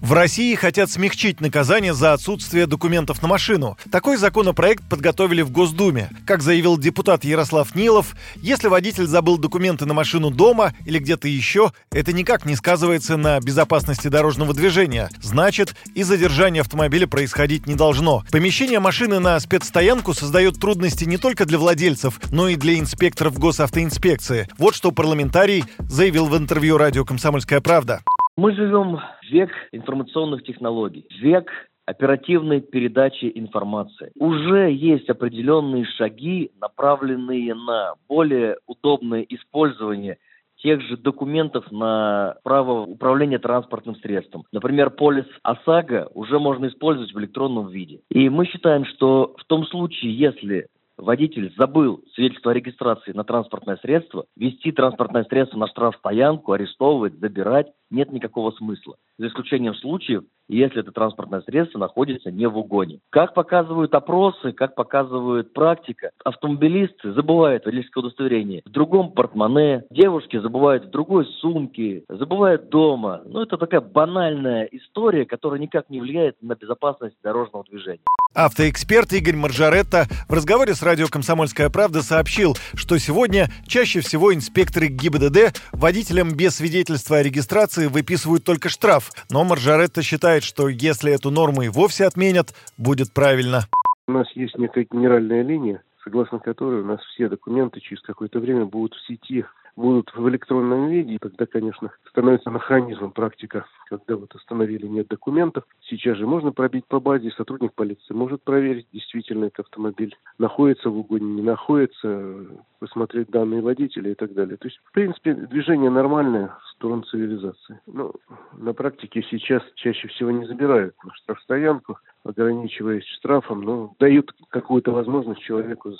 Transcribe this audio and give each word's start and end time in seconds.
В 0.00 0.14
России 0.14 0.54
хотят 0.54 0.90
смягчить 0.90 1.42
наказание 1.42 1.92
за 1.92 2.14
отсутствие 2.14 2.66
документов 2.66 3.20
на 3.20 3.28
машину. 3.28 3.76
Такой 3.92 4.16
законопроект 4.16 4.82
подготовили 4.88 5.42
в 5.42 5.50
Госдуме. 5.50 6.08
Как 6.26 6.42
заявил 6.42 6.78
депутат 6.78 7.22
Ярослав 7.22 7.74
Нилов, 7.74 8.16
если 8.36 8.68
водитель 8.68 9.06
забыл 9.06 9.36
документы 9.36 9.84
на 9.84 9.92
машину 9.92 10.30
дома 10.30 10.72
или 10.86 10.98
где-то 10.98 11.28
еще, 11.28 11.72
это 11.92 12.14
никак 12.14 12.46
не 12.46 12.56
сказывается 12.56 13.18
на 13.18 13.38
безопасности 13.40 14.08
дорожного 14.08 14.54
движения. 14.54 15.10
Значит, 15.20 15.74
и 15.94 16.02
задержание 16.02 16.62
автомобиля 16.62 17.06
происходить 17.06 17.66
не 17.66 17.74
должно. 17.74 18.24
Помещение 18.30 18.80
машины 18.80 19.18
на 19.18 19.38
спецстоянку 19.38 20.14
создает 20.14 20.58
трудности 20.58 21.04
не 21.04 21.18
только 21.18 21.44
для 21.44 21.58
владельцев, 21.58 22.18
но 22.30 22.48
и 22.48 22.56
для 22.56 22.78
инспекторов 22.78 23.38
госавтоинспекции. 23.38 24.48
Вот 24.56 24.74
что 24.74 24.92
парламентарий 24.92 25.64
заявил 25.78 26.26
в 26.26 26.36
интервью 26.38 26.78
радио 26.78 27.04
«Комсомольская 27.04 27.60
правда». 27.60 28.00
Мы 28.40 28.54
живем 28.54 28.96
в 28.96 29.02
век 29.30 29.50
информационных 29.70 30.44
технологий, 30.44 31.06
век 31.20 31.50
оперативной 31.84 32.62
передачи 32.62 33.30
информации. 33.34 34.12
Уже 34.18 34.72
есть 34.72 35.10
определенные 35.10 35.84
шаги, 35.84 36.50
направленные 36.58 37.54
на 37.54 37.96
более 38.08 38.56
удобное 38.66 39.26
использование 39.28 40.16
тех 40.56 40.80
же 40.80 40.96
документов 40.96 41.70
на 41.70 42.36
право 42.42 42.86
управления 42.86 43.38
транспортным 43.38 43.96
средством. 43.96 44.44
Например, 44.52 44.88
полис 44.88 45.26
ОСАГО 45.42 46.08
уже 46.14 46.38
можно 46.38 46.68
использовать 46.68 47.12
в 47.12 47.18
электронном 47.18 47.68
виде. 47.68 48.00
И 48.08 48.30
мы 48.30 48.46
считаем, 48.46 48.86
что 48.86 49.34
в 49.36 49.44
том 49.44 49.66
случае, 49.66 50.16
если 50.16 50.66
водитель 50.96 51.52
забыл 51.58 52.02
свидетельство 52.14 52.52
о 52.52 52.54
регистрации 52.54 53.12
на 53.12 53.24
транспортное 53.24 53.76
средство, 53.82 54.24
вести 54.34 54.72
транспортное 54.72 55.24
средство 55.24 55.58
на 55.58 55.66
штрафстоянку, 55.66 56.52
арестовывать, 56.52 57.18
забирать 57.18 57.66
нет 57.90 58.12
никакого 58.12 58.50
смысла. 58.52 58.96
За 59.18 59.28
исключением 59.28 59.74
случаев, 59.74 60.22
если 60.48 60.80
это 60.80 60.90
транспортное 60.90 61.42
средство 61.42 61.78
находится 61.78 62.30
не 62.30 62.46
в 62.46 62.58
угоне. 62.58 62.98
Как 63.10 63.34
показывают 63.34 63.94
опросы, 63.94 64.52
как 64.52 64.74
показывает 64.74 65.52
практика, 65.52 66.10
автомобилисты 66.24 67.12
забывают 67.12 67.64
водительское 67.64 68.02
удостоверение 68.02 68.62
в 68.64 68.70
другом 68.70 69.12
портмоне, 69.12 69.84
девушки 69.90 70.40
забывают 70.40 70.86
в 70.86 70.90
другой 70.90 71.26
сумке, 71.40 72.04
забывают 72.08 72.68
дома. 72.68 73.22
Ну, 73.24 73.42
это 73.42 73.56
такая 73.58 73.80
банальная 73.80 74.64
история, 74.72 75.24
которая 75.24 75.60
никак 75.60 75.88
не 75.88 76.00
влияет 76.00 76.36
на 76.42 76.54
безопасность 76.54 77.16
дорожного 77.22 77.64
движения. 77.64 78.00
Автоэксперт 78.32 79.12
Игорь 79.12 79.34
Маржаретта 79.34 80.06
в 80.28 80.32
разговоре 80.32 80.74
с 80.74 80.82
радио 80.82 81.06
«Комсомольская 81.08 81.68
правда» 81.68 82.00
сообщил, 82.00 82.56
что 82.74 82.96
сегодня 82.98 83.48
чаще 83.66 84.00
всего 84.00 84.32
инспекторы 84.32 84.86
ГИБДД 84.86 85.60
водителям 85.72 86.36
без 86.36 86.56
свидетельства 86.56 87.16
о 87.16 87.22
регистрации 87.24 87.79
выписывают 87.88 88.44
только 88.44 88.68
штраф. 88.68 89.10
Но 89.30 89.44
Маржаретта 89.44 90.02
считает, 90.02 90.42
что 90.42 90.68
если 90.68 91.12
эту 91.12 91.30
норму 91.30 91.62
и 91.62 91.68
вовсе 91.68 92.06
отменят, 92.06 92.54
будет 92.76 93.12
правильно. 93.12 93.66
У 94.08 94.12
нас 94.12 94.26
есть 94.34 94.58
некая 94.58 94.86
генеральная 94.90 95.42
линия, 95.42 95.82
согласно 96.02 96.38
которой 96.38 96.82
у 96.82 96.86
нас 96.86 97.00
все 97.14 97.28
документы 97.28 97.80
через 97.80 98.02
какое-то 98.02 98.40
время 98.40 98.64
будут 98.64 98.94
в 98.94 99.06
сети 99.06 99.44
будут 99.80 100.14
в 100.14 100.28
электронном 100.28 100.88
виде, 100.88 101.18
тогда, 101.20 101.46
конечно, 101.46 101.90
становится 102.08 102.50
анахронизмом 102.50 103.12
практика, 103.12 103.66
когда 103.88 104.16
вот 104.16 104.34
остановили 104.34 104.86
нет 104.86 105.08
документов. 105.08 105.64
Сейчас 105.82 106.18
же 106.18 106.26
можно 106.26 106.52
пробить 106.52 106.86
по 106.86 107.00
базе, 107.00 107.30
сотрудник 107.32 107.72
полиции 107.74 108.14
может 108.14 108.42
проверить, 108.42 108.86
действительно 108.92 109.46
этот 109.46 109.66
автомобиль 109.66 110.16
находится 110.38 110.90
в 110.90 110.98
угоне, 110.98 111.34
не 111.34 111.42
находится, 111.42 112.46
посмотреть 112.78 113.30
данные 113.30 113.62
водителя 113.62 114.12
и 114.12 114.14
так 114.14 114.32
далее. 114.32 114.56
То 114.56 114.68
есть, 114.68 114.80
в 114.84 114.92
принципе, 114.92 115.34
движение 115.34 115.90
нормальное 115.90 116.56
в 116.62 116.68
сторону 116.70 117.02
цивилизации. 117.02 117.80
Но 117.86 118.12
на 118.56 118.72
практике 118.72 119.22
сейчас 119.30 119.62
чаще 119.74 120.08
всего 120.08 120.30
не 120.30 120.46
забирают 120.46 120.94
на 121.04 121.12
штрафстоянку, 121.14 121.98
ограничиваясь 122.24 123.04
штрафом, 123.04 123.62
но 123.62 123.94
дают 123.98 124.32
какую-то 124.48 124.92
возможность 124.92 125.42
человеку 125.42 125.92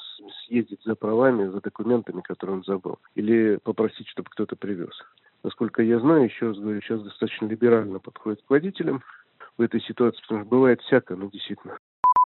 съездить 0.51 0.81
за 0.85 0.95
правами, 0.95 1.51
за 1.51 1.61
документами, 1.61 2.21
которые 2.21 2.57
он 2.57 2.65
забыл, 2.65 2.99
или 3.15 3.59
попросить, 3.63 4.09
чтобы 4.09 4.29
кто-то 4.31 4.57
привез. 4.57 4.91
Насколько 5.43 5.83
я 5.83 6.01
знаю, 6.01 6.25
еще 6.25 6.49
раз 6.49 6.59
говорю, 6.59 6.83
сейчас 6.83 7.03
достаточно 7.03 7.47
либерально 7.47 7.99
подходит 7.99 8.43
к 8.43 8.51
водителям 8.51 9.03
в 9.57 9.63
этой 9.63 9.81
ситуации, 9.81 10.21
потому 10.23 10.41
что 10.41 10.51
бывает 10.51 10.81
всякое, 10.83 11.17
но 11.17 11.31
действительно. 11.31 11.79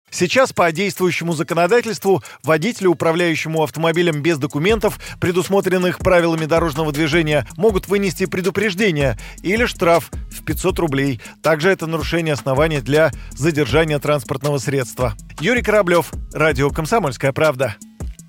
Сейчас 0.09 0.53
по 0.53 0.71
действующему 0.71 1.33
законодательству 1.33 2.21
водителю, 2.43 2.91
управляющему 2.91 3.63
автомобилем 3.63 4.21
без 4.21 4.37
документов, 4.37 4.99
предусмотренных 5.19 5.97
правилами 5.97 6.45
дорожного 6.45 6.91
движения, 6.91 7.47
могут 7.57 7.87
вынести 7.87 8.27
предупреждение 8.27 9.17
или 9.41 9.65
штраф 9.65 10.11
в 10.29 10.45
500 10.45 10.79
рублей. 10.79 11.19
Также 11.41 11.69
это 11.69 11.87
нарушение 11.87 12.33
основания 12.33 12.81
для 12.81 13.11
задержания 13.31 13.97
транспортного 13.97 14.59
средства. 14.59 15.13
Юрий 15.39 15.63
Кораблев, 15.63 16.11
Радио 16.31 16.69
«Комсомольская 16.69 17.31
правда». 17.31 17.75